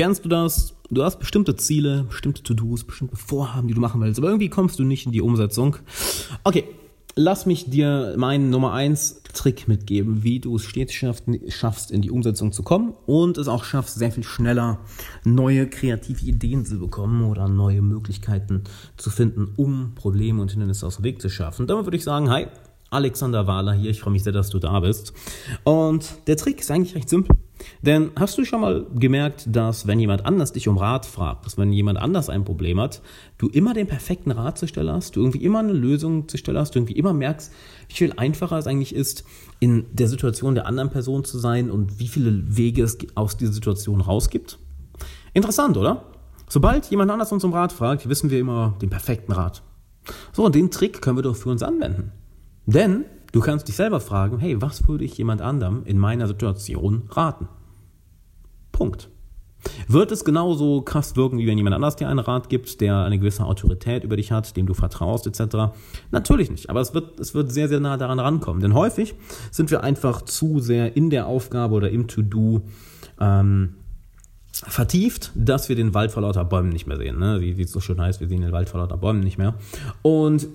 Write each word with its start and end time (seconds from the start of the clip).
Kennst 0.00 0.24
du 0.24 0.30
das? 0.30 0.72
Du 0.90 1.04
hast 1.04 1.18
bestimmte 1.18 1.56
Ziele, 1.56 2.04
bestimmte 2.04 2.42
To-Dos, 2.42 2.84
bestimmte 2.84 3.16
Vorhaben, 3.16 3.68
die 3.68 3.74
du 3.74 3.82
machen 3.82 4.00
willst, 4.00 4.18
aber 4.18 4.28
irgendwie 4.28 4.48
kommst 4.48 4.78
du 4.78 4.82
nicht 4.82 5.04
in 5.04 5.12
die 5.12 5.20
Umsetzung. 5.20 5.76
Okay, 6.42 6.64
lass 7.16 7.44
mich 7.44 7.68
dir 7.68 8.14
meinen 8.16 8.48
Nummer 8.48 8.72
1 8.72 9.24
Trick 9.34 9.68
mitgeben, 9.68 10.24
wie 10.24 10.40
du 10.40 10.56
es 10.56 10.64
stets 10.64 10.94
schaffst, 10.94 11.90
in 11.90 12.00
die 12.00 12.10
Umsetzung 12.10 12.50
zu 12.52 12.62
kommen 12.62 12.94
und 13.04 13.36
es 13.36 13.46
auch 13.46 13.62
schaffst, 13.62 13.96
sehr 13.96 14.10
viel 14.10 14.24
schneller 14.24 14.78
neue 15.22 15.68
kreative 15.68 16.24
Ideen 16.24 16.64
zu 16.64 16.78
bekommen 16.78 17.22
oder 17.24 17.46
neue 17.46 17.82
Möglichkeiten 17.82 18.64
zu 18.96 19.10
finden, 19.10 19.52
um 19.56 19.94
Probleme 19.96 20.40
und 20.40 20.50
Hindernisse 20.50 20.86
aus 20.86 20.96
dem 20.96 21.04
Weg 21.04 21.20
zu 21.20 21.28
schaffen. 21.28 21.66
Damit 21.66 21.84
würde 21.84 21.98
ich 21.98 22.04
sagen, 22.04 22.30
hi, 22.30 22.46
Alexander 22.88 23.46
Wahler 23.46 23.74
hier. 23.74 23.90
Ich 23.90 24.00
freue 24.00 24.14
mich 24.14 24.24
sehr, 24.24 24.32
dass 24.32 24.48
du 24.48 24.60
da 24.60 24.80
bist. 24.80 25.12
Und 25.64 26.26
der 26.26 26.38
Trick 26.38 26.60
ist 26.60 26.70
eigentlich 26.70 26.94
recht 26.94 27.10
simpel. 27.10 27.36
Denn 27.82 28.10
hast 28.16 28.36
du 28.38 28.44
schon 28.44 28.60
mal 28.60 28.86
gemerkt, 28.94 29.44
dass 29.46 29.86
wenn 29.86 30.00
jemand 30.00 30.26
anders 30.26 30.52
dich 30.52 30.68
um 30.68 30.78
Rat 30.78 31.06
fragt, 31.06 31.46
dass 31.46 31.58
wenn 31.58 31.72
jemand 31.72 31.98
anders 31.98 32.28
ein 32.28 32.44
Problem 32.44 32.80
hat, 32.80 33.02
du 33.38 33.48
immer 33.48 33.74
den 33.74 33.86
perfekten 33.86 34.30
Rat 34.30 34.58
zu 34.58 34.66
stellen 34.66 34.92
hast, 34.92 35.16
du 35.16 35.20
irgendwie 35.20 35.44
immer 35.44 35.60
eine 35.60 35.72
Lösung 35.72 36.28
zu 36.28 36.36
stellen 36.36 36.58
hast, 36.58 36.74
du 36.74 36.78
irgendwie 36.78 36.96
immer 36.96 37.12
merkst, 37.12 37.52
wie 37.88 37.94
viel 37.94 38.12
einfacher 38.16 38.58
es 38.58 38.66
eigentlich 38.66 38.94
ist, 38.94 39.24
in 39.58 39.86
der 39.92 40.08
Situation 40.08 40.54
der 40.54 40.66
anderen 40.66 40.90
Person 40.90 41.24
zu 41.24 41.38
sein 41.38 41.70
und 41.70 41.98
wie 41.98 42.08
viele 42.08 42.56
Wege 42.56 42.82
es 42.82 42.98
aus 43.14 43.36
dieser 43.36 43.52
Situation 43.52 44.00
rausgibt? 44.00 44.58
Interessant, 45.34 45.76
oder? 45.76 46.04
Sobald 46.48 46.86
jemand 46.86 47.10
anders 47.10 47.30
uns 47.30 47.44
um 47.44 47.52
Rat 47.52 47.72
fragt, 47.72 48.08
wissen 48.08 48.30
wir 48.30 48.40
immer 48.40 48.76
den 48.82 48.90
perfekten 48.90 49.32
Rat. 49.32 49.62
So, 50.32 50.44
und 50.44 50.54
den 50.54 50.70
Trick 50.70 51.00
können 51.00 51.18
wir 51.18 51.22
doch 51.22 51.36
für 51.36 51.50
uns 51.50 51.62
anwenden. 51.62 52.12
Denn 52.66 53.04
du 53.32 53.40
kannst 53.40 53.68
dich 53.68 53.76
selber 53.76 54.00
fragen, 54.00 54.38
hey, 54.38 54.60
was 54.60 54.88
würde 54.88 55.04
ich 55.04 55.16
jemand 55.18 55.42
anderem 55.42 55.82
in 55.84 55.98
meiner 55.98 56.26
Situation 56.26 57.04
raten? 57.10 57.48
Punkt. 58.72 59.08
Wird 59.88 60.10
es 60.10 60.24
genauso 60.24 60.82
krass 60.82 61.16
wirken, 61.16 61.38
wie 61.38 61.46
wenn 61.46 61.58
jemand 61.58 61.74
anders 61.74 61.96
dir 61.96 62.08
einen 62.08 62.18
Rat 62.18 62.48
gibt, 62.48 62.80
der 62.80 63.04
eine 63.04 63.18
gewisse 63.18 63.44
Autorität 63.44 64.04
über 64.04 64.16
dich 64.16 64.32
hat, 64.32 64.56
dem 64.56 64.66
du 64.66 64.74
vertraust, 64.74 65.26
etc.? 65.26 65.74
Natürlich 66.10 66.50
nicht, 66.50 66.70
aber 66.70 66.80
es 66.80 66.94
wird, 66.94 67.20
es 67.20 67.34
wird 67.34 67.52
sehr, 67.52 67.68
sehr 67.68 67.80
nah 67.80 67.96
daran 67.96 68.18
rankommen. 68.18 68.62
Denn 68.62 68.74
häufig 68.74 69.14
sind 69.50 69.70
wir 69.70 69.84
einfach 69.84 70.22
zu 70.22 70.60
sehr 70.60 70.96
in 70.96 71.10
der 71.10 71.26
Aufgabe 71.26 71.74
oder 71.74 71.90
im 71.90 72.08
To-Do 72.08 72.62
ähm, 73.20 73.74
vertieft, 74.52 75.30
dass 75.34 75.68
wir 75.68 75.76
den 75.76 75.94
Wald 75.94 76.10
vor 76.12 76.22
lauter 76.22 76.44
Bäumen 76.44 76.70
nicht 76.70 76.86
mehr 76.86 76.96
sehen. 76.96 77.18
Ne? 77.18 77.40
Wie 77.40 77.60
es 77.60 77.72
so 77.72 77.80
schön 77.80 78.00
heißt, 78.00 78.20
wir 78.20 78.28
sehen 78.28 78.42
den 78.42 78.52
Wald 78.52 78.68
vor 78.68 78.80
lauter 78.80 78.96
Bäumen 78.96 79.20
nicht 79.20 79.38
mehr. 79.38 79.54
Und 80.02 80.48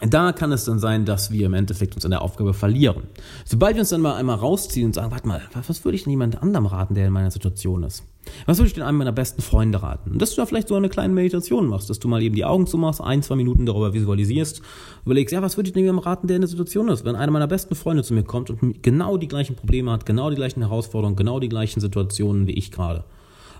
da 0.00 0.32
kann 0.32 0.52
es 0.52 0.66
dann 0.66 0.78
sein, 0.78 1.06
dass 1.06 1.30
wir 1.30 1.46
im 1.46 1.54
Endeffekt 1.54 1.94
uns 1.94 2.04
an 2.04 2.10
der 2.10 2.20
Aufgabe 2.20 2.52
verlieren. 2.52 3.04
Sobald 3.46 3.76
wir 3.76 3.80
uns 3.80 3.88
dann 3.88 4.02
mal 4.02 4.14
einmal 4.14 4.36
rausziehen 4.36 4.86
und 4.86 4.94
sagen, 4.94 5.10
warte 5.10 5.26
mal, 5.26 5.40
was 5.66 5.84
würde 5.84 5.96
ich 5.96 6.04
denn 6.04 6.10
jemand 6.10 6.42
anderem 6.42 6.66
raten, 6.66 6.94
der 6.94 7.06
in 7.06 7.12
meiner 7.12 7.30
Situation 7.30 7.82
ist? 7.82 8.04
Was 8.44 8.58
würde 8.58 8.66
ich 8.66 8.74
denn 8.74 8.82
einem 8.82 8.98
meiner 8.98 9.12
besten 9.12 9.40
Freunde 9.40 9.82
raten? 9.82 10.10
Und 10.10 10.20
dass 10.20 10.34
du 10.34 10.36
da 10.36 10.46
vielleicht 10.46 10.68
so 10.68 10.74
eine 10.74 10.90
kleine 10.90 11.14
Meditation 11.14 11.66
machst, 11.66 11.88
dass 11.88 11.98
du 11.98 12.08
mal 12.08 12.20
eben 12.20 12.34
die 12.34 12.44
Augen 12.44 12.66
zumachst, 12.66 13.00
ein, 13.00 13.22
zwei 13.22 13.36
Minuten 13.36 13.64
darüber 13.64 13.94
visualisierst, 13.94 14.60
überlegst, 15.06 15.32
ja, 15.32 15.40
was 15.40 15.56
würde 15.56 15.68
ich 15.68 15.72
denn 15.72 15.84
jemandem 15.84 16.04
raten, 16.04 16.26
der 16.26 16.36
in 16.36 16.42
der 16.42 16.48
Situation 16.48 16.88
ist? 16.88 17.06
Wenn 17.06 17.16
einer 17.16 17.32
meiner 17.32 17.46
besten 17.46 17.74
Freunde 17.74 18.02
zu 18.02 18.12
mir 18.12 18.24
kommt 18.24 18.50
und 18.50 18.82
genau 18.82 19.16
die 19.16 19.28
gleichen 19.28 19.56
Probleme 19.56 19.92
hat, 19.92 20.04
genau 20.04 20.28
die 20.28 20.36
gleichen 20.36 20.60
Herausforderungen, 20.60 21.16
genau 21.16 21.40
die 21.40 21.48
gleichen 21.48 21.80
Situationen 21.80 22.46
wie 22.46 22.52
ich 22.52 22.70
gerade. 22.70 23.04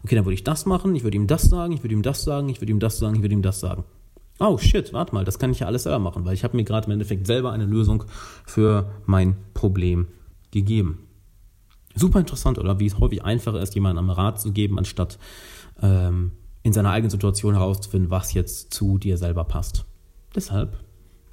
Okay, 0.05 0.17
dann 0.17 0.27
würde 0.27 0.34
ich 0.34 0.45
das 0.45 0.67
machen, 0.67 0.95
ich 0.97 1.05
würde 1.05 1.17
ihm 1.17 1.28
das 1.28 1.45
sagen, 1.45 1.73
ich 1.73 1.83
würde 1.83 1.95
ihm 1.95 2.03
das 2.03 2.25
sagen, 2.25 2.50
ich 2.50 2.61
würde 2.61 2.73
ihm 2.73 2.81
das 2.81 2.98
sagen, 2.98 3.17
ich 3.17 3.23
würde 3.23 3.34
ihm 3.34 3.43
das 3.43 3.61
sagen 3.61 3.84
oh 4.39 4.59
shit, 4.59 4.92
warte 4.92 5.15
mal, 5.15 5.25
das 5.25 5.39
kann 5.39 5.51
ich 5.51 5.61
ja 5.61 5.67
alles 5.67 5.84
selber 5.84 5.98
machen, 5.98 6.25
weil 6.25 6.34
ich 6.34 6.45
habe 6.45 6.56
mir 6.56 6.65
gerade 6.65 6.87
im 6.87 6.92
Endeffekt 6.92 7.27
selber 7.27 7.53
eine 7.53 7.65
Lösung 7.65 8.05
für 8.45 8.91
mein 9.06 9.37
Problem 9.55 10.09
gegeben. 10.51 11.06
Super 11.95 12.20
interessant, 12.20 12.59
oder? 12.59 12.78
Wie 12.78 12.87
es 12.87 12.98
häufig 12.98 13.25
einfacher 13.25 13.61
ist, 13.61 13.75
jemandem 13.75 14.11
einen 14.11 14.19
Rat 14.19 14.41
zu 14.41 14.53
geben, 14.53 14.78
anstatt 14.78 15.19
ähm, 15.83 16.33
in 16.62 16.73
seiner 16.73 16.91
eigenen 16.91 17.11
Situation 17.11 17.55
herauszufinden, 17.55 18.11
was 18.11 18.34
jetzt 18.34 18.75
zu 18.75 18.98
dir 18.98 19.17
selber 19.17 19.45
passt. 19.45 19.87
Deshalb 20.34 20.78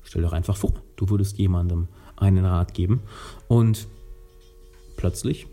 stell 0.04 0.22
dir 0.22 0.32
einfach 0.32 0.56
vor, 0.56 0.74
du 0.96 1.10
würdest 1.10 1.38
jemandem 1.38 1.88
einen 2.16 2.46
Rat 2.46 2.74
geben 2.74 3.02
und 3.48 3.88
plötzlich 4.96 5.48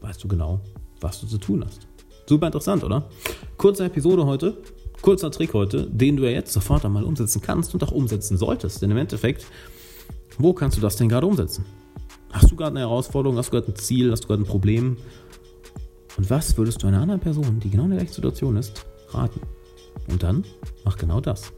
weißt 0.00 0.22
du 0.22 0.28
genau, 0.28 0.60
was 1.00 1.20
du 1.20 1.26
zu 1.26 1.38
tun 1.38 1.64
hast. 1.64 1.86
Super 2.26 2.46
interessant, 2.46 2.82
oder? 2.82 3.08
Kurze 3.56 3.84
Episode 3.84 4.26
heute. 4.26 4.56
Kurzer 5.06 5.30
Trick 5.30 5.54
heute, 5.54 5.86
den 5.88 6.16
du 6.16 6.24
ja 6.24 6.30
jetzt 6.30 6.52
sofort 6.52 6.84
einmal 6.84 7.04
umsetzen 7.04 7.40
kannst 7.40 7.72
und 7.74 7.84
auch 7.84 7.92
umsetzen 7.92 8.36
solltest. 8.36 8.82
Denn 8.82 8.90
im 8.90 8.96
Endeffekt, 8.96 9.46
wo 10.36 10.52
kannst 10.52 10.76
du 10.76 10.80
das 10.80 10.96
denn 10.96 11.08
gerade 11.08 11.28
umsetzen? 11.28 11.64
Hast 12.32 12.50
du 12.50 12.56
gerade 12.56 12.72
eine 12.72 12.80
Herausforderung, 12.80 13.38
hast 13.38 13.52
du 13.52 13.52
gerade 13.52 13.70
ein 13.70 13.76
Ziel, 13.76 14.10
hast 14.10 14.24
du 14.24 14.26
gerade 14.26 14.42
ein 14.42 14.46
Problem? 14.46 14.96
Und 16.16 16.28
was 16.28 16.58
würdest 16.58 16.82
du 16.82 16.88
einer 16.88 17.00
anderen 17.00 17.20
Person, 17.20 17.60
die 17.60 17.70
genau 17.70 17.84
in 17.84 17.90
der 17.90 17.98
gleichen 18.00 18.14
Situation 18.14 18.56
ist, 18.56 18.84
raten? 19.10 19.38
Und 20.08 20.24
dann 20.24 20.44
mach 20.84 20.96
genau 20.96 21.20
das. 21.20 21.52